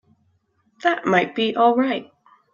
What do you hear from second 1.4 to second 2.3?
all right.